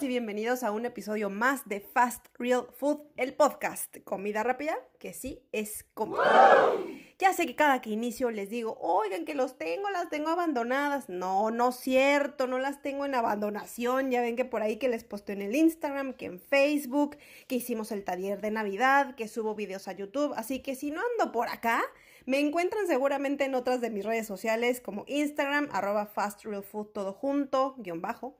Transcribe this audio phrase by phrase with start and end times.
[0.00, 3.96] Y bienvenidos a un episodio más de Fast Real Food, el podcast.
[4.04, 6.70] Comida rápida, que sí es comida.
[7.18, 11.08] Ya sé que cada que inicio les digo, oigan que los tengo, las tengo abandonadas.
[11.08, 14.10] No, no es cierto, no las tengo en abandonación.
[14.10, 17.16] Ya ven que por ahí que les posteo en el Instagram, que en Facebook,
[17.46, 20.34] que hicimos el taller de Navidad, que subo videos a YouTube.
[20.36, 21.82] Así que si no ando por acá,
[22.26, 27.76] me encuentran seguramente en otras de mis redes sociales como Instagram, arroba FastRealFood todo junto,
[27.78, 28.36] guion bajo.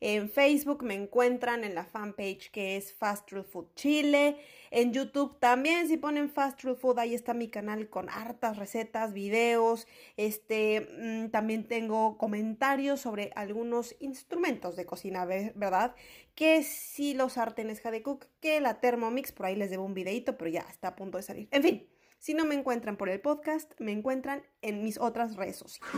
[0.00, 4.36] En Facebook me encuentran en la fanpage que es Fast Real Food Chile.
[4.70, 9.12] En YouTube también, si ponen Fast Real Food, ahí está mi canal con hartas recetas,
[9.12, 9.88] videos.
[10.16, 15.94] Este, mm, también tengo comentarios sobre algunos instrumentos de cocina, ¿verdad?
[16.34, 20.50] Que si los sartenes Cook, que la Thermomix, por ahí les debo un videito, pero
[20.50, 21.48] ya está a punto de salir.
[21.50, 21.97] En fin.
[22.18, 25.94] Si no me encuentran por el podcast, me encuentran en mis otras redes sociales.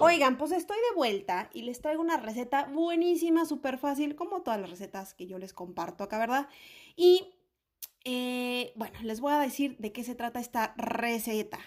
[0.00, 4.60] Oigan, pues estoy de vuelta y les traigo una receta buenísima, súper fácil, como todas
[4.60, 6.48] las recetas que yo les comparto acá, ¿verdad?
[6.96, 7.34] Y
[8.04, 11.58] eh, bueno, les voy a decir de qué se trata esta receta.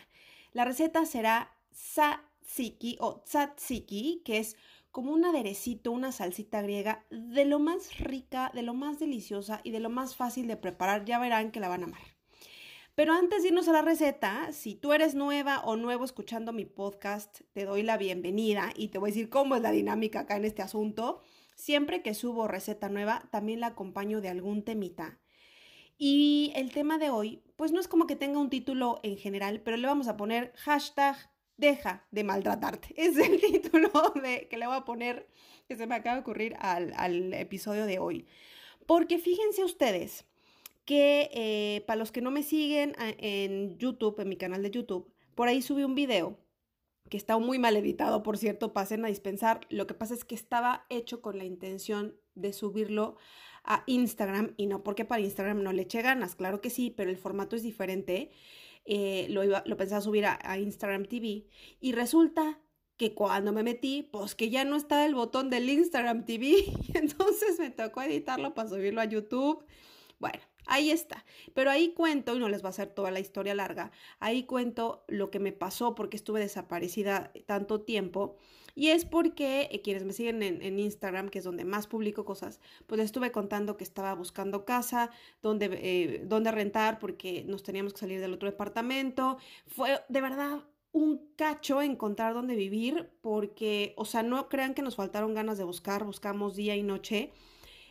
[0.51, 4.57] La receta será tzatziki o tzatziki, que es
[4.89, 9.71] como un aderecito, una salsita griega de lo más rica, de lo más deliciosa y
[9.71, 11.05] de lo más fácil de preparar.
[11.05, 12.14] Ya verán que la van a amar.
[12.95, 16.63] Pero antes de irnos a la receta, si tú eres nueva o nuevo escuchando mi
[16.63, 20.37] podcast, te doy la bienvenida y te voy a decir cómo es la dinámica acá
[20.37, 21.21] en este asunto.
[21.55, 25.19] Siempre que subo receta nueva, también la acompaño de algún temita.
[25.97, 29.59] Y el tema de hoy, pues no es como que tenga un título en general,
[29.59, 31.17] pero le vamos a poner hashtag
[31.57, 32.93] deja de maltratarte.
[32.97, 33.91] Es el título
[34.23, 35.27] de, que le voy a poner,
[35.67, 38.25] que se me acaba de ocurrir al, al episodio de hoy.
[38.85, 40.25] Porque fíjense ustedes,
[40.85, 44.71] que eh, para los que no me siguen ah, en YouTube, en mi canal de
[44.71, 46.39] YouTube, por ahí subí un video
[47.09, 49.61] que está muy mal editado, por cierto, pasen a dispensar.
[49.69, 53.17] Lo que pasa es que estaba hecho con la intención de subirlo
[53.63, 57.09] a Instagram y no porque para Instagram no le eché ganas, claro que sí, pero
[57.09, 58.31] el formato es diferente.
[58.85, 61.47] Eh, lo, iba, lo pensaba subir a, a Instagram TV
[61.79, 62.61] y resulta
[62.97, 66.47] que cuando me metí, pues que ya no está el botón del Instagram TV,
[66.87, 69.65] y entonces me tocó editarlo para subirlo a YouTube.
[70.19, 71.25] Bueno, Ahí está.
[71.53, 75.03] Pero ahí cuento, y no les va a hacer toda la historia larga, ahí cuento
[75.07, 78.37] lo que me pasó porque estuve desaparecida tanto tiempo.
[78.75, 82.59] Y es porque eh, quienes me siguen en, Instagram, que es donde más publico cosas,
[82.87, 85.11] pues les estuve contando que estaba buscando casa,
[85.41, 89.37] donde, eh, donde rentar, porque nos teníamos que salir del otro departamento.
[89.65, 94.97] Fue de verdad un cacho encontrar dónde vivir, porque, o sea, no crean que nos
[94.97, 97.31] faltaron ganas de buscar, buscamos día y noche.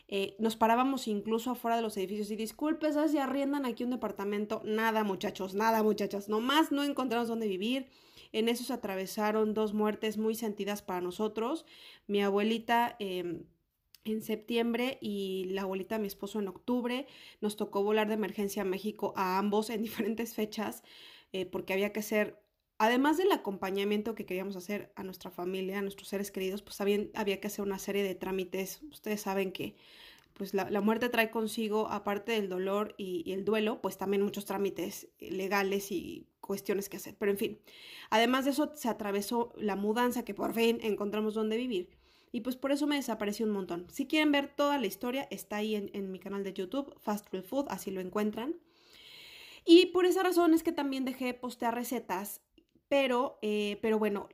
[0.08, 3.90] Eh, nos parábamos incluso afuera de los edificios y disculpe, ¿sabes si arriendan aquí un
[3.90, 4.60] departamento?
[4.64, 6.28] Nada, muchachos, nada, muchachas.
[6.28, 7.88] Nomás no encontramos dónde vivir.
[8.32, 11.64] En eso se atravesaron dos muertes muy sentidas para nosotros.
[12.06, 12.96] Mi abuelita...
[12.98, 13.44] Em,
[14.04, 17.06] en septiembre y la abuelita de mi esposo en octubre.
[17.40, 20.82] Nos tocó volar de emergencia a México a ambos en diferentes fechas
[21.32, 22.43] eh, porque había que hacer
[22.78, 27.06] además del acompañamiento que queríamos hacer a nuestra familia, a nuestros seres queridos, pues había,
[27.14, 28.80] había que hacer una serie de trámites.
[28.90, 29.76] Ustedes saben que
[30.34, 35.08] pues la, muerte trae consigo, aparte del dolor y, el duelo, pues también muchos trámites
[35.20, 37.14] legales y cuestiones que hacer.
[37.16, 37.60] Pero en fin,
[38.10, 41.88] además de eso se atravesó la mudanza que por fin encontramos donde vivir.
[42.32, 43.86] Y pues por eso me desapareció un montón.
[43.92, 47.32] Si quieren ver toda la historia, está ahí en, en mi canal de YouTube, Fast
[47.32, 48.56] Real Food, así lo encuentran.
[49.64, 52.40] Y por esa razón es que también dejé de postear recetas
[52.88, 54.28] pero, eh, pero bueno,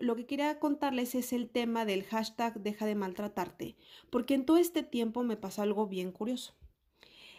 [0.00, 3.76] lo que quería contarles es el tema del hashtag deja de maltratarte,
[4.10, 6.54] porque en todo este tiempo me pasó algo bien curioso.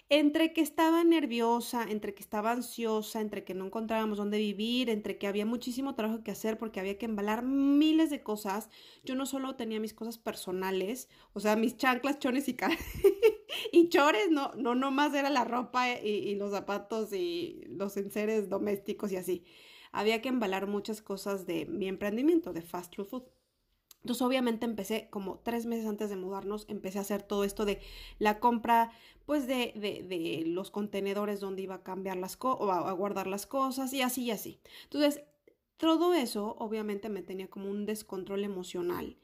[0.08, 5.18] Entre que estaba nerviosa, entre que estaba ansiosa, entre que no encontrábamos dónde vivir, entre
[5.18, 8.70] que había muchísimo trabajo que hacer porque había que embalar miles de cosas,
[9.04, 12.56] yo no solo tenía mis cosas personales, o sea, mis chanclas, chones y,
[13.72, 17.98] y chores, no, no, no más era la ropa y, y los zapatos y los
[17.98, 19.44] enseres domésticos y así
[19.96, 23.24] había que embalar muchas cosas de mi emprendimiento, de Fast Food.
[24.04, 27.80] Entonces, obviamente empecé como tres meses antes de mudarnos, empecé a hacer todo esto de
[28.20, 28.92] la compra,
[29.26, 33.48] pues de, de, los contenedores donde iba a cambiar las cosas, o a, guardar las
[33.48, 34.60] cosas y así y así.
[34.84, 35.24] Entonces,
[35.78, 39.18] todo eso obviamente me tenía como un descontrol emocional.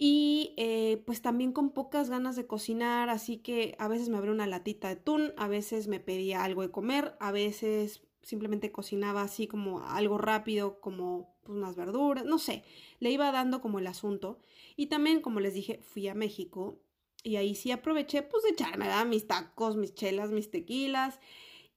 [0.00, 4.32] Y eh, pues también con pocas ganas de cocinar, así que a veces me abría
[4.32, 9.22] una latita de atún, a veces me pedía algo de comer, a veces simplemente cocinaba
[9.22, 12.64] así como algo rápido, como pues, unas verduras, no sé,
[13.00, 14.38] le iba dando como el asunto.
[14.76, 16.80] Y también, como les dije, fui a México
[17.24, 21.20] y ahí sí aproveché pues de echarme mis tacos, mis chelas, mis tequilas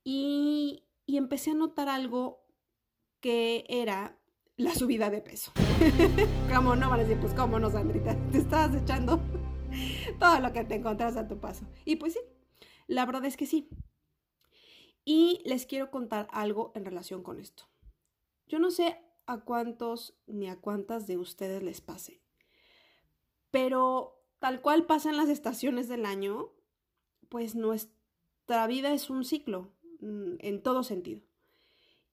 [0.04, 2.46] y, y empecé a notar algo
[3.20, 4.18] que era
[4.58, 5.52] la subida de peso.
[6.54, 7.20] ¿Cómo no van a decir?
[7.20, 9.20] Pues cómo no, Sandrita, te estabas echando
[10.20, 11.66] todo lo que te encontrás a tu paso.
[11.86, 12.20] Y pues sí,
[12.88, 13.70] la verdad es que sí.
[15.04, 17.64] Y les quiero contar algo en relación con esto.
[18.48, 22.22] Yo no sé a cuántos ni a cuántas de ustedes les pase,
[23.50, 26.52] pero tal cual pasan las estaciones del año,
[27.30, 29.72] pues nuestra vida es un ciclo
[30.02, 31.22] mm, en todo sentido.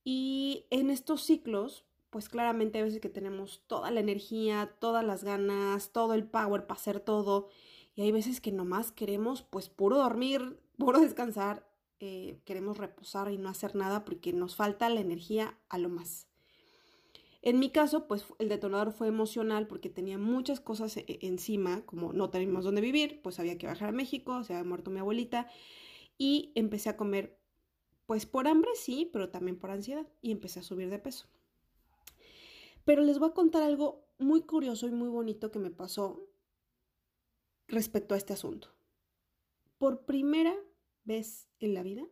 [0.04, 5.24] Y en estos ciclos, pues claramente a veces que tenemos toda la energía, todas las
[5.24, 7.48] ganas, todo el power para hacer todo.
[7.94, 11.67] Y hay veces que nomás queremos pues puro dormir, puro descansar,
[12.00, 16.28] eh, queremos reposar y no hacer nada porque nos falta la energía a lo más.
[17.40, 21.82] En mi caso, pues el detonador fue emocional porque tenía muchas cosas e-, e-, encima,
[21.86, 25.00] como no teníamos dónde vivir, pues había que bajar a México, se había muerto mi
[25.00, 25.48] abuelita
[26.18, 27.38] y empecé a comer,
[28.06, 31.26] pues por hambre sí, pero también por ansiedad y empecé a subir de peso.
[32.84, 36.26] Pero les voy a contar algo muy curioso y muy bonito que me pasó
[37.68, 38.68] respecto a este asunto.
[39.78, 40.54] Por primera
[41.08, 42.06] vez en la vida,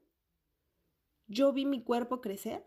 [1.29, 2.65] yo vi mi cuerpo crecer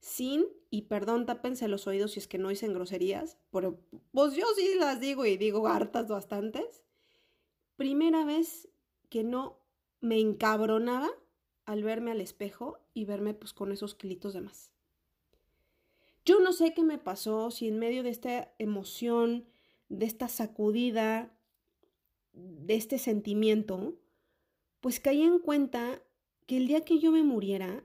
[0.00, 3.80] sin, y perdón, tápense los oídos si es que no dicen groserías, pero
[4.12, 6.84] pues yo sí las digo y digo hartas bastantes.
[7.76, 8.68] Primera vez
[9.08, 9.58] que no
[10.00, 11.08] me encabronaba
[11.64, 14.70] al verme al espejo y verme pues con esos kilitos de más.
[16.24, 19.46] Yo no sé qué me pasó, si en medio de esta emoción,
[19.88, 21.36] de esta sacudida,
[22.32, 23.96] de este sentimiento,
[24.86, 26.00] pues caí en cuenta
[26.46, 27.84] que el día que yo me muriera,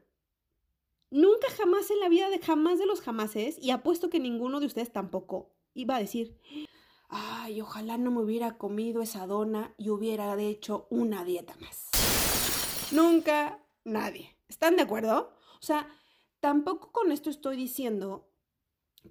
[1.10, 4.68] nunca jamás en la vida de jamás de los jamases, y apuesto que ninguno de
[4.68, 6.40] ustedes tampoco, iba a decir,
[7.10, 11.90] ay, ojalá no me hubiera comido esa dona y hubiera hecho una dieta más.
[12.92, 14.38] Nunca nadie.
[14.48, 15.34] ¿Están de acuerdo?
[15.60, 15.88] O sea,
[16.40, 18.30] tampoco con esto estoy diciendo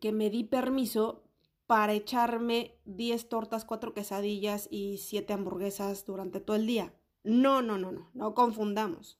[0.00, 1.24] que me di permiso
[1.66, 6.94] para echarme 10 tortas, 4 quesadillas y 7 hamburguesas durante todo el día.
[7.22, 9.18] No, no, no, no, no confundamos.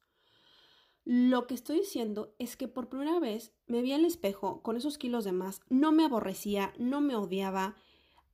[1.05, 4.99] Lo que estoy diciendo es que por primera vez me vi al espejo con esos
[4.99, 7.75] kilos de más, no me aborrecía, no me odiaba,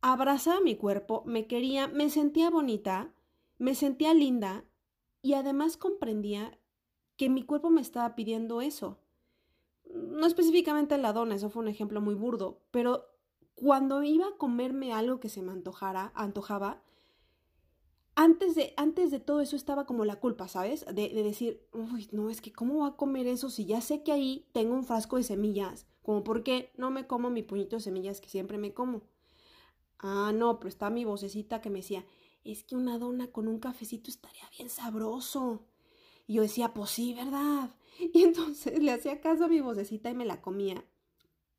[0.00, 3.14] abrazaba mi cuerpo, me quería, me sentía bonita,
[3.58, 4.64] me sentía linda
[5.22, 6.58] y además comprendía
[7.16, 9.00] que mi cuerpo me estaba pidiendo eso
[9.96, 13.06] no específicamente la dona, eso fue un ejemplo muy burdo, pero
[13.54, 16.82] cuando iba a comerme algo que se me antojara, antojaba,
[18.16, 20.86] antes de, antes de todo eso estaba como la culpa, ¿sabes?
[20.86, 24.02] De, de, decir, uy, no, es que ¿cómo va a comer eso si ya sé
[24.02, 25.86] que ahí tengo un frasco de semillas?
[26.02, 29.02] Como, ¿por qué no me como mi puñito de semillas que siempre me como?
[29.98, 32.06] Ah, no, pero está mi vocecita que me decía,
[32.42, 35.66] es que una dona con un cafecito estaría bien sabroso.
[36.26, 37.74] Y yo decía, pues sí, ¿verdad?
[38.12, 40.84] Y entonces le hacía caso a mi vocecita y me la comía.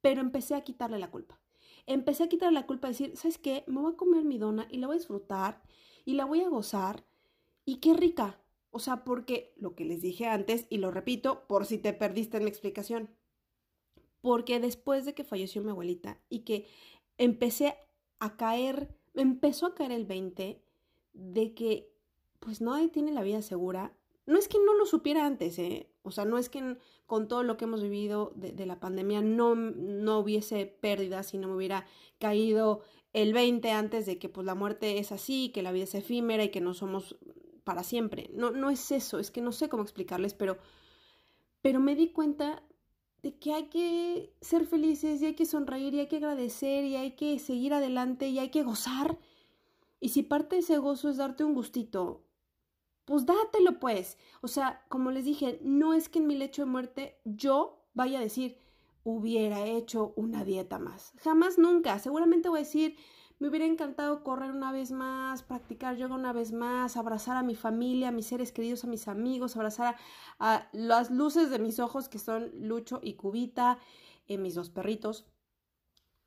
[0.01, 1.39] Pero empecé a quitarle la culpa.
[1.85, 3.63] Empecé a quitarle la culpa, a decir, ¿sabes qué?
[3.67, 5.63] Me voy a comer mi dona y la voy a disfrutar
[6.07, 7.03] y la voy a gozar.
[7.65, 8.39] Y qué rica.
[8.71, 12.37] O sea, porque lo que les dije antes, y lo repito por si te perdiste
[12.37, 13.09] en mi explicación,
[14.21, 16.65] porque después de que falleció mi abuelita y que
[17.17, 17.75] empecé
[18.19, 20.63] a caer, empezó a caer el 20
[21.11, 21.91] de que
[22.39, 23.93] pues nadie tiene la vida segura
[24.27, 25.89] no es que no lo supiera antes, ¿eh?
[26.03, 29.55] O sea, no es que con todo lo que hemos vivido de, la pandemia no,
[29.55, 31.85] no hubiese pérdidas si no me hubiera
[32.19, 32.81] caído
[33.13, 36.43] el 20 antes de que pues la muerte es así, que la vida es efímera
[36.43, 37.17] y que no somos
[37.63, 38.29] para siempre.
[38.33, 40.57] No, no es eso, es que no sé cómo explicarles, pero,
[41.61, 42.61] pero me di cuenta
[43.23, 46.97] de que hay que ser felices y hay que sonreír y hay que agradecer y
[46.97, 49.17] hay que seguir adelante y hay que gozar.
[49.99, 52.26] Y si parte de ese gozo es darte un gustito
[53.07, 54.17] pues dátelo pues.
[54.41, 58.19] O sea, como les dije, no es que en mi lecho de muerte yo vaya
[58.19, 58.59] a decir,
[59.05, 61.13] hubiera hecho una dieta más.
[61.21, 61.99] Jamás, nunca.
[61.99, 62.97] Seguramente voy a decir,
[63.39, 67.55] me hubiera encantado correr una vez más, practicar yoga una vez más, abrazar a mi
[67.55, 69.95] familia, a mis seres queridos, a mis amigos, abrazar
[70.37, 73.79] a, las luces de mis ojos que son Lucho y Cubita,
[74.27, 75.25] eh, mis dos perritos.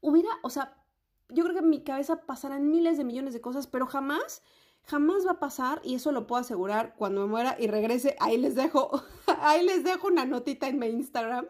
[0.00, 0.82] Hubiera, o sea,
[1.28, 4.42] yo creo que en mi cabeza pasarán miles de millones de cosas, pero jamás
[4.84, 8.16] Jamás va a pasar y eso lo puedo asegurar cuando me muera y regrese.
[8.18, 8.90] Ahí les dejo,
[9.40, 11.46] ahí les dejo una notita en mi Instagram.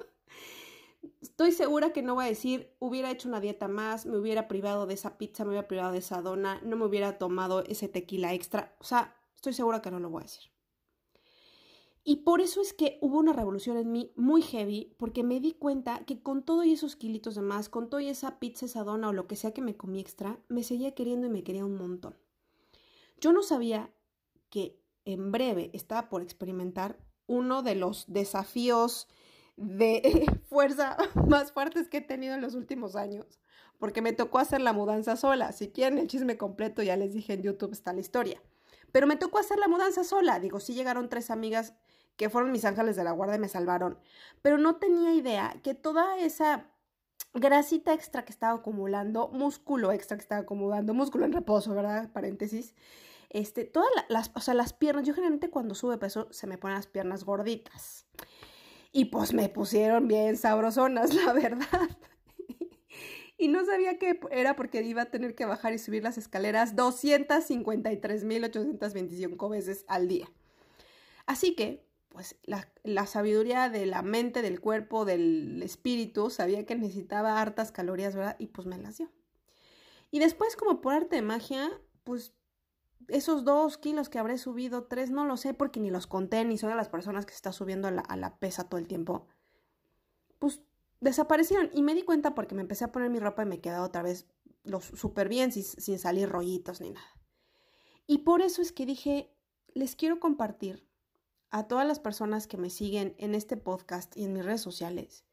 [1.23, 4.87] Estoy segura que no voy a decir, hubiera hecho una dieta más, me hubiera privado
[4.87, 8.35] de esa pizza, me hubiera privado de esa dona, no me hubiera tomado ese tequila
[8.35, 8.77] extra.
[8.81, 10.51] O sea, estoy segura que no lo voy a decir.
[12.03, 15.53] Y por eso es que hubo una revolución en mí muy heavy, porque me di
[15.53, 19.13] cuenta que con todos esos kilitos de más, con toda esa pizza, esa dona o
[19.13, 22.17] lo que sea que me comí extra, me seguía queriendo y me quería un montón.
[23.21, 23.91] Yo no sabía
[24.49, 29.09] que en breve estaba por experimentar uno de los desafíos
[29.57, 30.97] de fuerza
[31.29, 33.27] más fuertes que he tenido en los últimos años,
[33.79, 35.53] porque me tocó hacer la mudanza sola.
[35.53, 38.43] Si quieren el chisme completo, ya les dije en YouTube está la historia.
[38.93, 40.41] Pero me tocó hacer la mudanza sola.
[40.41, 41.75] Digo, sí llegaron tres amigas
[42.17, 43.99] que fueron mis ángeles de la guardia y me salvaron.
[44.43, 46.67] Pero no tenía idea que toda esa
[47.35, 52.11] grasita extra que estaba acumulando, músculo extra que estaba acumulando, músculo en reposo, ¿verdad?
[52.13, 52.75] Paréntesis.
[53.31, 56.77] Este, todas las, o sea, las piernas, yo generalmente cuando sube peso se me ponen
[56.77, 58.07] las piernas gorditas.
[58.93, 61.89] Y pues me pusieron bien sabrosonas, la verdad.
[63.39, 66.77] y no sabía qué era porque iba a tener que bajar y subir las escaleras
[66.77, 70.29] 253.825 veces al día.
[71.27, 77.41] Así que pues la, sabiduría de la mente, del cuerpo, del espíritu, sabía que necesitaba
[77.41, 78.37] hartas calorías, ¿verdad?
[78.39, 79.09] Y pues me las dio.
[80.11, 81.71] Y después, como por arte de magia,
[82.03, 82.35] pues
[83.11, 86.59] esos dos kilos que habré subido, tres, no lo sé porque ni los conté, ni
[86.59, 88.87] soy de las personas que se está subiendo a la, a la pesa todo el
[88.87, 89.27] tiempo,
[90.39, 90.61] pues
[91.01, 91.71] desaparecieron.
[91.73, 94.03] Y me di cuenta porque me empecé a poner mi ropa y me quedaba otra
[94.03, 94.27] vez
[94.95, 97.07] súper bien, sin, sin salir rollitos ni nada.
[98.07, 99.33] Y por eso es que dije,
[99.75, 100.87] les quiero compartir
[101.51, 105.25] a todas las personas que me siguen en este podcast y en mis redes sociales,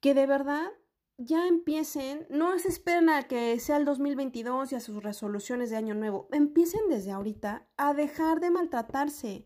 [0.00, 0.70] que de verdad
[1.18, 5.76] ya empiecen, no se esperen a que sea el 2022 y a sus resoluciones de
[5.76, 9.44] año nuevo, empiecen desde ahorita a dejar de maltratarse,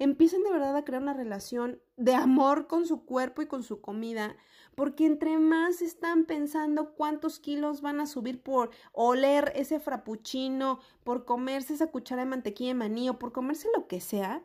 [0.00, 3.80] empiecen de verdad a crear una relación de amor con su cuerpo y con su
[3.80, 4.36] comida,
[4.74, 11.24] porque entre más están pensando cuántos kilos van a subir por oler ese frappuccino, por
[11.24, 14.42] comerse esa cuchara de mantequilla de maní o por comerse lo que sea,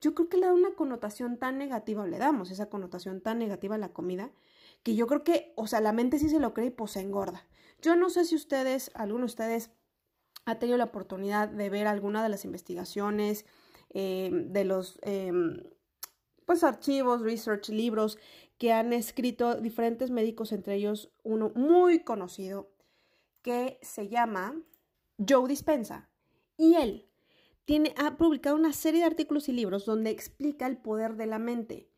[0.00, 3.38] yo creo que le da una connotación tan negativa, o le damos esa connotación tan
[3.38, 4.30] negativa a la comida,
[4.86, 7.00] que yo creo que, o sea, la mente sí se lo cree y pues se
[7.00, 7.44] engorda.
[7.82, 9.72] Yo no sé si ustedes, alguno de ustedes,
[10.44, 13.46] ha tenido la oportunidad de ver alguna de las investigaciones,
[13.90, 15.60] eh, de los, em,
[16.44, 18.16] pues, archivos, research, libros
[18.58, 22.70] que han escrito diferentes médicos, entre ellos uno muy conocido,
[23.42, 24.54] que se llama
[25.18, 26.08] Joe Dispensa.
[26.56, 27.08] Y él
[27.64, 31.40] tiene, ha publicado una serie de artículos y libros donde explica el poder de la
[31.40, 31.90] mente,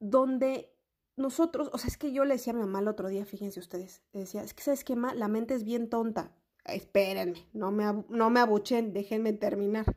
[0.00, 0.74] donde
[1.18, 3.60] nosotros, o sea, es que yo le decía a mi mamá el otro día, fíjense
[3.60, 6.32] ustedes, le decía, es que sabes qué, la mente es bien tonta.
[6.64, 9.96] Espérenme, no me, no me abuchen, déjenme terminar.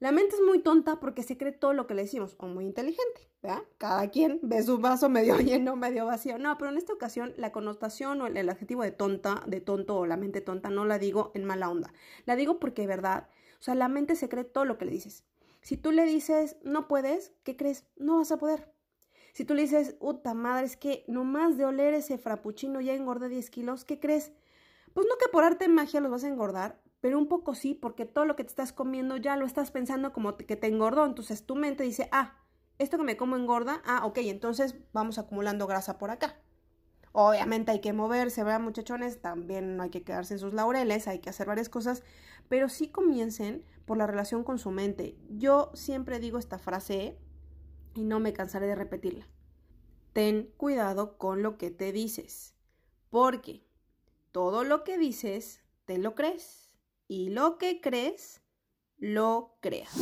[0.00, 2.64] La mente es muy tonta porque se cree todo lo que le decimos, o muy
[2.64, 3.62] inteligente, ¿verdad?
[3.78, 6.38] Cada quien ve su vaso medio lleno, medio vacío.
[6.38, 10.06] No, pero en esta ocasión la connotación o el, adjetivo de tonta, de tonto o
[10.06, 11.92] la mente tonta, no la digo en mala onda.
[12.26, 14.92] La digo porque, de verdad, o sea, la mente se cree todo lo que le
[14.92, 15.24] dices.
[15.62, 17.84] Si tú le dices, no puedes, ¿qué crees?
[17.96, 18.72] No vas a poder.
[19.38, 23.28] Si tú le dices, puta madre, es que nomás de oler ese frappuccino ya engordé
[23.28, 24.32] 10 kilos, ¿qué crees?
[24.94, 27.72] Pues no que por arte de magia los vas a engordar, pero un poco sí,
[27.72, 31.06] porque todo lo que te estás comiendo ya lo estás pensando como que te engordó.
[31.06, 32.34] Entonces tu mente dice, ah,
[32.78, 36.40] esto que me como engorda, ah, ok, entonces vamos acumulando grasa por acá.
[37.12, 39.22] Obviamente hay que moverse, ¿verdad, muchachones?
[39.22, 42.02] También no hay que quedarse en sus laureles, hay que hacer varias cosas,
[42.48, 45.16] pero sí comiencen por la relación con su mente.
[45.30, 47.20] Yo siempre digo esta frase
[47.98, 49.26] y no me cansaré de repetirla.
[50.12, 52.54] Ten cuidado con lo que te dices,
[53.10, 53.64] porque
[54.30, 56.76] todo lo que dices te lo crees
[57.08, 58.40] y lo que crees
[58.98, 59.92] lo creas.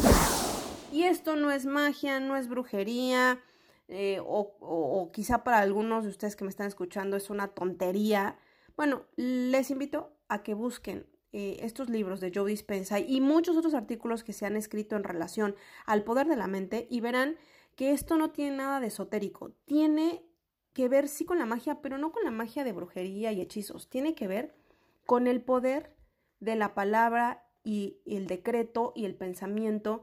[0.92, 3.42] Y esto no es magia, no es brujería,
[3.88, 8.36] eh, o, quizá para algunos de ustedes que me están escuchando es una tontería.
[8.76, 13.74] Bueno, les invito a que busquen eh, estos libros de Joe Dispenza y muchos otros
[13.74, 17.36] artículos que se han escrito en relación al poder de la mente y verán
[17.76, 19.52] que esto no tiene nada de esotérico.
[19.66, 20.24] Tiene
[20.72, 23.88] que ver sí con la magia, pero no con la magia de brujería y hechizos.
[23.88, 24.54] Tiene que ver
[25.04, 25.94] con el poder
[26.40, 30.02] de la palabra y el decreto y el pensamiento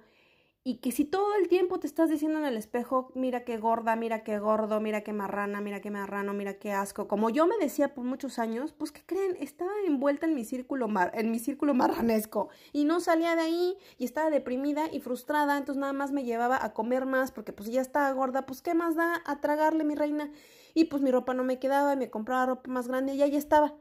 [0.65, 3.97] y que si todo el tiempo te estás diciendo en el espejo, mira qué gorda,
[3.97, 7.57] mira qué gordo, mira qué marrana, mira qué marrano, mira qué asco, como yo me
[7.57, 9.35] decía por muchos años, pues ¿qué creen?
[9.41, 13.77] Estaba envuelta en mi círculo mar en mi círculo marranesco y no salía de ahí
[13.97, 17.69] y estaba deprimida y frustrada, entonces nada más me llevaba a comer más porque pues
[17.69, 20.31] ya estaba gorda, pues ¿qué más da a tragarle mi reina?
[20.73, 23.35] Y pues mi ropa no me quedaba y me compraba ropa más grande y ahí
[23.35, 23.75] estaba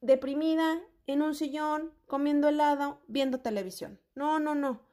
[0.00, 4.00] deprimida en un sillón, comiendo helado, viendo televisión.
[4.14, 4.85] No, no, no.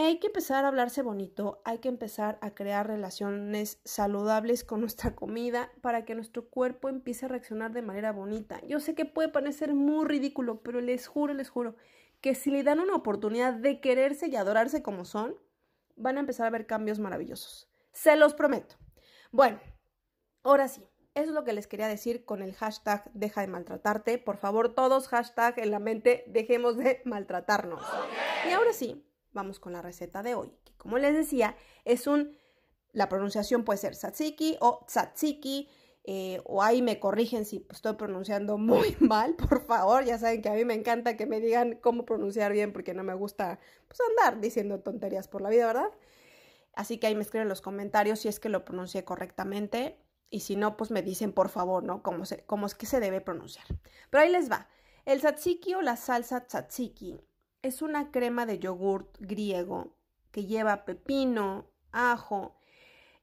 [0.00, 5.16] Hay que empezar a hablarse bonito, hay que empezar a crear relaciones saludables con nuestra
[5.16, 8.60] comida para que nuestro cuerpo empiece a reaccionar de manera bonita.
[8.64, 11.74] Yo sé que puede parecer muy ridículo, pero les juro, les juro,
[12.20, 15.36] que si le dan una oportunidad de quererse y adorarse como son,
[15.96, 17.68] van a empezar a ver cambios maravillosos.
[17.90, 18.76] Se los prometo.
[19.32, 19.58] Bueno,
[20.44, 20.86] ahora sí,
[21.16, 24.18] eso es lo que les quería decir con el hashtag deja de maltratarte.
[24.18, 27.82] Por favor, todos hashtag en la mente, dejemos de maltratarnos.
[28.48, 29.04] Y ahora sí,
[29.38, 32.36] vamos con la receta de hoy, que como les decía, es un,
[32.92, 35.68] la pronunciación puede ser tzatziki o tzatziki,
[36.10, 40.04] eh, o ahí me corrigen si estoy pronunciando muy mal, por favor.
[40.04, 43.04] Ya saben que a mí me encanta que me digan cómo pronunciar bien porque no
[43.04, 45.90] me gusta pues, andar diciendo tonterías por la vida, ¿verdad?
[46.74, 49.98] Así que ahí me escriben en los comentarios si es que lo pronuncié correctamente
[50.30, 52.02] y si no, pues me dicen por favor, ¿no?
[52.02, 53.66] Cómo, se, cómo es que se debe pronunciar.
[54.10, 54.66] Pero ahí les va.
[55.04, 57.20] El tzatziki o la salsa tzatziki
[57.68, 59.94] es una crema de yogurt griego
[60.32, 62.56] que lleva pepino, ajo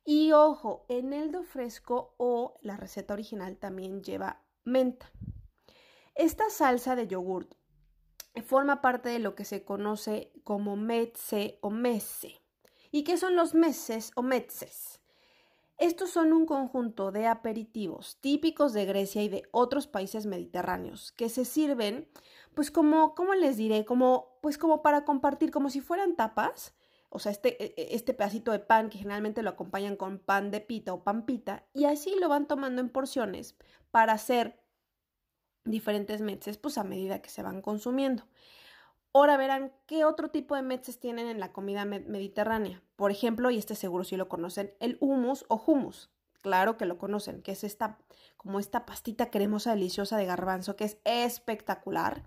[0.05, 5.11] y ojo, eneldo fresco o la receta original también lleva menta.
[6.13, 7.55] Esta salsa de yogurt
[8.45, 12.41] forma parte de lo que se conoce como metse o mese.
[12.91, 15.01] ¿Y qué son los meses o metzes?
[15.77, 21.27] Estos son un conjunto de aperitivos típicos de Grecia y de otros países mediterráneos que
[21.27, 22.07] se sirven,
[22.53, 23.83] pues como, ¿cómo les diré?
[23.83, 26.73] Como, pues como para compartir, como si fueran tapas.
[27.09, 30.49] O sea, este, e, e, este pedacito de pan que generalmente lo acompañan con pan
[30.51, 33.55] de pita o pan pita, y así lo van tomando en porciones
[33.91, 34.59] para hacer
[35.65, 38.23] diferentes metzes, pues a medida que se van consumiendo.
[39.15, 42.83] Ahora verán qué otro tipo de metzes tienen en la comida mediterránea.
[42.97, 46.09] Por ejemplo, y este seguro sí lo conocen, el hummus o hummus.
[46.41, 47.97] Claro que lo conocen, que es esta,
[48.35, 52.23] como esta pastita cremosa deliciosa de garbanzo, que es espectacular.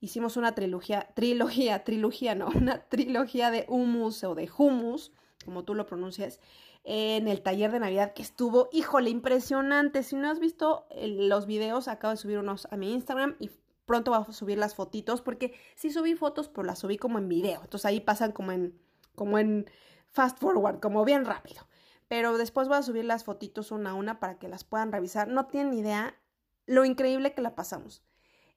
[0.00, 5.12] Hicimos una trilogía, trilogía, trilogía, no, una trilogía de hummus o de hummus,
[5.44, 6.40] como tú lo pronuncias,
[6.82, 10.02] en el taller de Navidad que estuvo, híjole, impresionante.
[10.02, 13.48] Si no has visto los videos, acabo de subir unos a mi Instagram y
[13.90, 17.28] pronto voy a subir las fotitos porque sí subí fotos, pero las subí como en
[17.28, 17.60] video.
[17.60, 18.78] Entonces ahí pasan como en,
[19.16, 19.68] como en
[20.12, 21.66] fast forward, como bien rápido.
[22.06, 25.26] Pero después voy a subir las fotitos una a una para que las puedan revisar.
[25.26, 26.14] No tienen idea
[26.66, 28.04] lo increíble que la pasamos.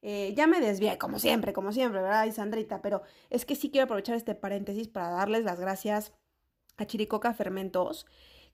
[0.04, 2.84] Eh, ya me desvié, como siempre, como siempre, ¿verdad, Sandrita?
[2.84, 6.14] Pero es que sí quiero aprovechar este paréntesis para darles las gracias
[6.78, 8.06] a Chiricoca Fermentos,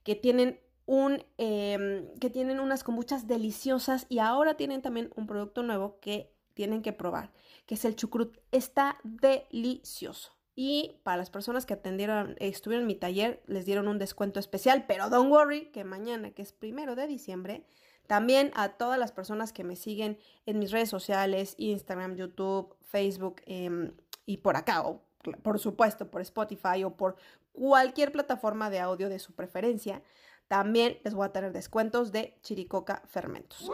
[0.02, 5.62] que tienen un, em, que tienen unas kombuchas deliciosas y ahora tienen también un producto
[5.62, 7.32] nuevo que tienen que probar,
[7.64, 8.36] que es el chucrut.
[8.52, 10.36] Está delicioso.
[10.54, 14.84] Y para las personas que atendieron, estuvieron en mi taller, les dieron un descuento especial,
[14.86, 17.64] pero don't worry, que mañana, que es primero de diciembre,
[18.06, 23.40] también a todas las personas que me siguen en mis redes sociales, Instagram, YouTube, Facebook
[23.46, 23.94] em,
[24.26, 25.02] y por acá, o
[25.42, 27.16] por supuesto por Spotify o por
[27.52, 30.02] cualquier plataforma de audio de su preferencia,
[30.50, 33.70] también les voy a tener descuentos de Chiricoca Fermentos.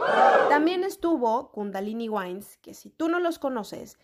[0.50, 3.98] También estuvo Kundalini Wines, que si tú no los conoces,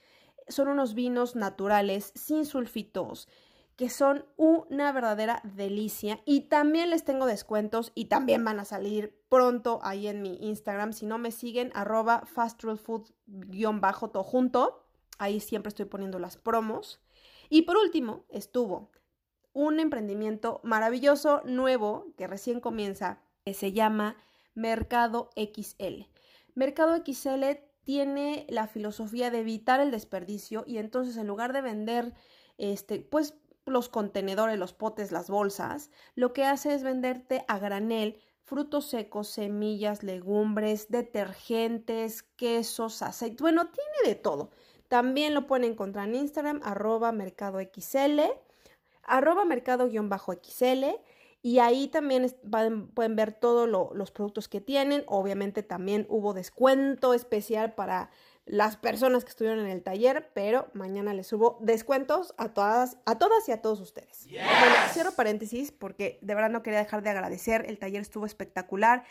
[0.48, 3.28] son unos vinos naturales sin sulfitos
[3.76, 9.20] que son una verdadera delicia y también les tengo descuentos y también van a salir
[9.28, 10.94] pronto ahí en mi Instagram.
[10.94, 12.24] Si no me siguen, arroba
[13.80, 14.86] bajo todo junto.
[15.18, 17.00] Ahí siempre estoy poniendo las promos.
[17.50, 18.90] Y por último, estuvo
[19.52, 24.16] un emprendimiento maravilloso, nuevo, que recién comienza, que se llama
[24.54, 26.06] Mercado XL.
[26.54, 27.44] Mercado XL
[27.84, 32.14] tiene la filosofía de evitar el desperdicio y entonces en lugar de vender
[32.58, 33.34] este pues
[33.64, 39.28] los contenedores, los potes, las bolsas, lo que hace es venderte a granel frutos secos,
[39.28, 44.50] semillas, legumbres, detergentes, quesos, aceite, bueno, tiene de todo.
[44.88, 48.20] También lo pueden encontrar en Instagram, arroba mercado XL
[49.02, 50.84] arroba mercado-xl
[51.42, 52.32] y ahí también
[52.94, 55.02] pueden ver todos los productos que tienen.
[55.06, 58.10] Obviamente también hubo descuento especial para
[58.44, 63.18] las personas que estuvieron en el taller, pero mañana les subo descuentos a todas, a
[63.18, 64.26] todas y a todos ustedes.
[64.28, 67.64] Bueno, cierro paréntesis porque de verdad no quería dejar de agradecer.
[67.68, 69.04] El taller estuvo espectacular.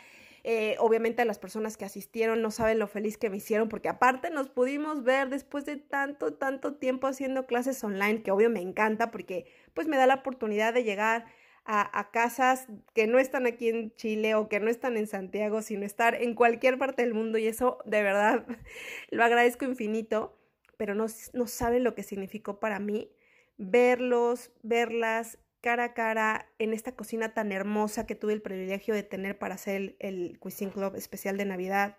[0.44, 4.28] Eh, obviamente las personas que asistieron no saben lo feliz que me hicieron porque aparte
[4.30, 9.12] nos pudimos ver después de tanto, tanto tiempo haciendo clases online, que obvio me encanta
[9.12, 11.26] porque pues me da la oportunidad de llegar
[11.64, 15.62] a, a, casas que no están aquí en Chile o que no están en Santiago,
[15.62, 18.44] sino estar en cualquier parte del mundo y eso de verdad
[19.10, 20.36] lo agradezco infinito,
[20.76, 23.12] pero no, no saben lo que significó para mí
[23.58, 29.04] verlos, verlas, cara a cara en esta cocina tan hermosa que tuve el privilegio de
[29.04, 31.96] tener para hacer el, Cuisine Club especial de Navidad.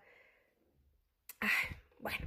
[2.00, 2.20] bueno,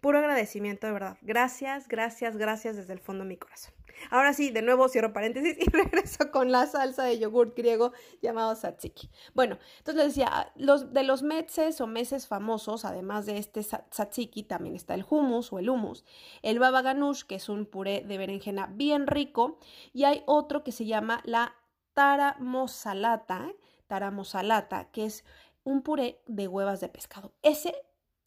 [0.00, 1.16] puro agradecimiento de verdad.
[1.22, 3.72] Gracias, gracias, gracias desde el fondo de mi corazón.
[4.10, 8.54] Ahora sí, de nuevo cierro paréntesis y regreso con la salsa de yogurt griego llamado
[8.54, 9.10] tzatziki.
[9.34, 14.44] Bueno, entonces les decía, los, de los metzes o meses famosos, además de este tzatziki,
[14.44, 16.04] también está el hummus o el hummus,
[16.42, 19.58] el baba ganoush, que es un puré de berenjena bien rico,
[19.92, 21.54] y hay otro que se llama la
[21.94, 23.52] taramosalata,
[23.86, 25.24] taramosalata, que es
[25.64, 27.32] un puré de huevas de pescado.
[27.42, 27.74] Ese,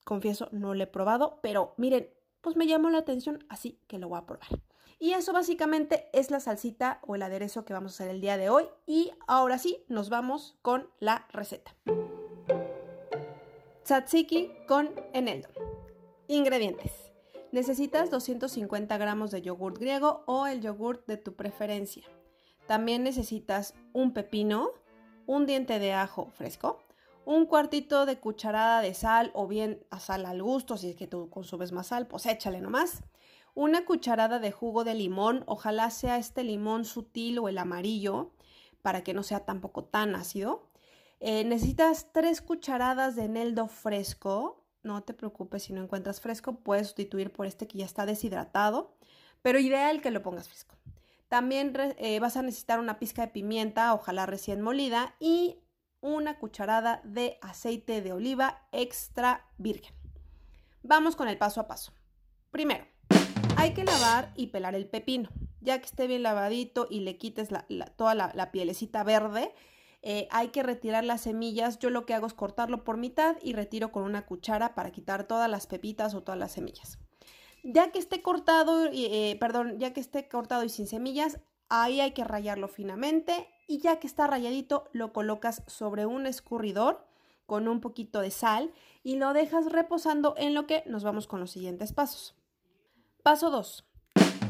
[0.04, 2.10] confieso, no lo he probado, pero miren,
[2.42, 4.48] pues me llamó la atención, así que lo voy a probar.
[5.00, 8.38] Y eso básicamente es la salsita o el aderezo que vamos a hacer el día
[8.38, 8.66] de hoy.
[8.86, 11.76] Y ahora sí, nos vamos con la receta.
[13.84, 15.50] Tzatziki con eneldo.
[16.28, 16.92] Ingredientes.
[17.52, 22.04] Necesitas 250 gramos de yogurt griego o el yogurt de tu preferencia.
[22.68, 24.72] También necesitas un pepino,
[25.28, 26.80] un diente de ajo fresco,
[27.26, 31.08] un cuartito de cucharada de sal o bien a sal al gusto, si es que
[31.08, 33.04] tú consumes más sal, pues échale nomás.
[33.56, 38.34] Una cucharada de jugo de limón, ojalá sea este limón sutil o el amarillo,
[38.82, 40.70] para que no sea tampoco tan ácido.
[41.22, 44.62] Eh, necesitas tres cucharadas de eneldo fresco.
[44.84, 48.94] No te preocupes si no encuentras fresco, puedes sustituir por este que ya está deshidratado,
[49.42, 50.76] pero ideal que lo pongas fresco.
[51.30, 55.60] También eh, vas a necesitar una pizca de pimienta, ojalá recién molida, y
[56.02, 59.96] una cucharada de aceite de oliva extra virgen.
[60.84, 61.94] Vamos con el paso a paso.
[62.52, 62.86] Primero,
[63.66, 65.30] hay que lavar y pelar el pepino.
[65.60, 67.50] Ya que esté bien lavadito y le quites
[67.96, 69.56] toda la, pielecita verde,
[70.04, 71.80] eh, hay que retirar las semillas.
[71.80, 75.24] Yo lo que hago es cortarlo por mitad y retiro con una cuchara para quitar
[75.24, 77.00] todas las pepitas o todas las semillas.
[77.64, 82.12] Ya que esté cortado, eh, perdón, ya que esté cortado y sin semillas, ahí hay
[82.12, 87.04] que rayarlo finamente y ya que está rayadito lo colocas sobre un escurridor
[87.48, 91.40] con un poquito de sal y lo dejas reposando en lo que nos vamos con
[91.40, 92.36] los siguientes pasos.
[93.26, 93.84] Paso 2.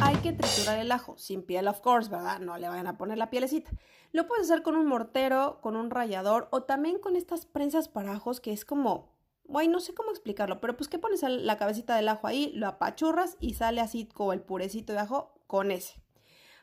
[0.02, 2.40] Hay que triturar el ajo, sin piel of course, ¿verdad?
[2.40, 3.72] No le vayan a poner la pielecita.
[4.12, 8.12] Lo puedes hacer con un mortero, con un rallador o también con estas prensas para
[8.12, 9.14] ajos que es como,
[9.46, 12.68] bueno, no sé cómo explicarlo, pero pues que pones la cabecita del ajo ahí, lo
[12.68, 16.02] apachurras y sale así como el purecito de ajo con ese.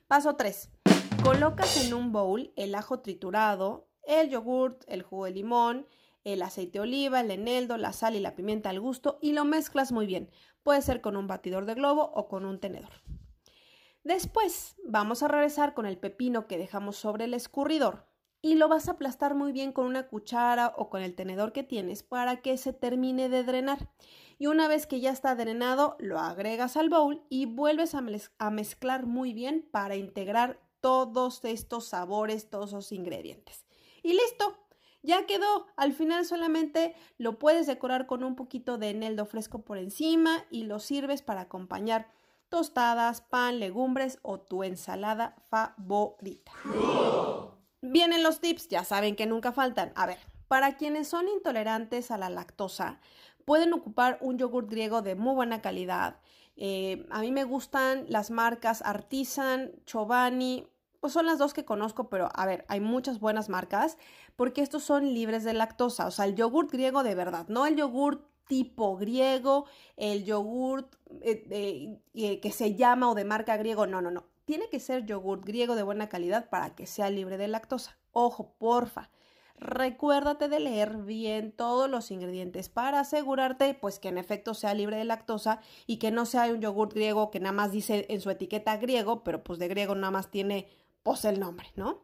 [0.06, 0.68] Paso 3.
[1.24, 5.86] Colocas en un bowl el ajo triturado, el yogurt, el jugo de limón,
[6.24, 9.44] el aceite de oliva, el eneldo, la sal y la pimienta al gusto y lo
[9.44, 10.30] mezclas muy bien.
[10.62, 12.92] Puede ser con un batidor de globo o con un tenedor.
[14.04, 18.06] Después vamos a regresar con el pepino que dejamos sobre el escurridor
[18.42, 21.62] y lo vas a aplastar muy bien con una cuchara o con el tenedor que
[21.62, 23.88] tienes para que se termine de drenar.
[24.38, 29.06] Y una vez que ya está drenado, lo agregas al bowl y vuelves a, mezclar
[29.06, 33.64] muy bien para integrar todos estos sabores, todos esos ingredientes.
[34.02, 34.61] Y listo,
[35.02, 35.66] ya quedó.
[35.76, 40.64] Al final solamente lo puedes decorar con un poquito de eneldo fresco por encima y
[40.64, 42.08] lo sirves para acompañar
[42.48, 46.52] tostadas, pan, legumbres o tu ensalada favorita.
[47.80, 49.92] Vienen los tips, ya saben que nunca faltan.
[49.96, 53.00] A ver, para quienes son intolerantes a la lactosa,
[53.44, 56.20] pueden ocupar un yogur griego de muy buena calidad.
[56.56, 60.66] Eh, a mí me gustan las marcas Artisan, Chobani,
[61.02, 63.98] pues son las dos que conozco, pero a ver, hay muchas buenas marcas
[64.36, 67.74] porque estos son libres de lactosa, o sea, el yogurt griego de verdad, no el
[67.74, 74.00] yogurt tipo griego, el yogurt eh, eh, que se llama o de marca griego, no,
[74.00, 74.28] no, no.
[74.44, 77.98] Tiene que ser yogurt griego de buena calidad para que sea libre de lactosa.
[78.12, 79.10] Ojo, porfa.
[79.56, 84.96] Recuérdate de leer bien todos los ingredientes para asegurarte pues que en efecto sea libre
[84.96, 88.30] de lactosa y que no sea un yogurt griego que nada más dice en su
[88.30, 90.68] etiqueta griego, pero pues de griego nada más tiene
[91.02, 92.02] pues el nombre, ¿no?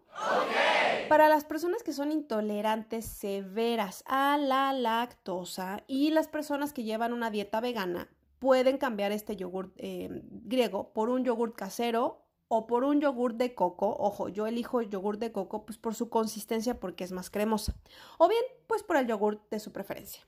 [1.09, 7.13] Para las personas que son intolerantes severas a la lactosa y las personas que llevan
[7.13, 8.09] una dieta vegana,
[8.39, 13.55] pueden cambiar este yogur eh, griego por un yogur casero o por un yogur de
[13.55, 13.97] coco.
[13.99, 17.75] Ojo, yo elijo el yogur de coco pues por su consistencia porque es más cremosa.
[18.19, 20.23] O bien, pues por el yogur de su preferencia.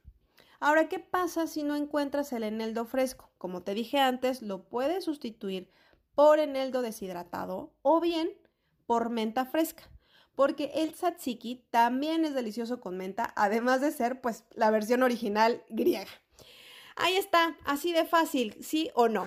[0.60, 3.30] Ahora, ¿qué pasa si no encuentras el eneldo fresco?
[3.38, 5.70] Como te dije antes, lo puedes sustituir
[6.14, 8.30] por eneldo deshidratado o bien
[8.90, 9.84] por menta fresca,
[10.34, 15.62] porque el tzatziki también es delicioso con menta, además de ser pues la versión original
[15.68, 16.10] griega.
[17.02, 19.26] Ahí está, así de fácil, ¿sí o no?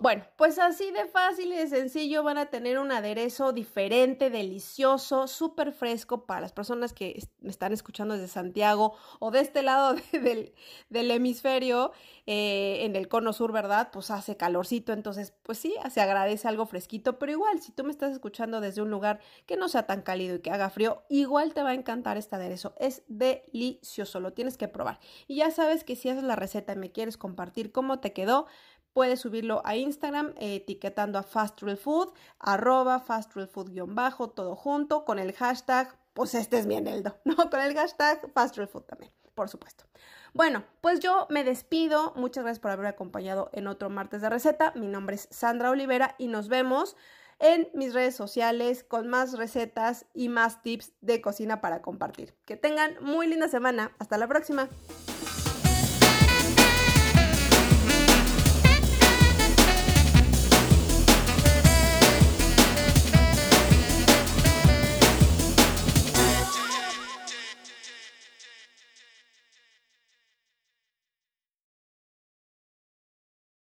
[0.00, 5.26] Bueno, pues así de fácil y de sencillo van a tener un aderezo diferente, delicioso,
[5.26, 9.96] súper fresco para las personas que me están escuchando desde Santiago o de este lado
[10.12, 11.90] del, hemisferio,
[12.26, 13.88] eh, en el cono sur, ¿verdad?
[13.92, 17.90] Pues hace calorcito, entonces pues sí, se agradece algo fresquito, pero igual, si tú me
[17.90, 21.52] estás escuchando desde un lugar que no sea tan cálido y que haga frío, igual
[21.52, 25.00] te va a encantar este aderezo, es delicioso, lo tienes que probar.
[25.26, 28.46] Y ya sabes que si haces la receta me quieres compartir cómo te quedó,
[28.92, 34.56] puedes subirlo a Instagram etiquetando a Fast Real Food, arroba Fast Food guion bajo, todo
[34.56, 37.36] junto, con el hashtag, pues este es mi eneldo, ¿no?
[37.36, 39.84] Con el hashtag Fast Real Food también, por supuesto.
[40.32, 42.12] Bueno, pues yo me despido.
[42.16, 44.72] Muchas gracias por haberme acompañado en otro martes de receta.
[44.74, 46.94] Mi nombre es Sandra Olivera y nos vemos
[47.38, 52.34] en mis redes sociales con más recetas y más tips de cocina para compartir.
[52.44, 53.92] Que tengan muy linda semana.
[53.98, 54.68] Hasta la próxima.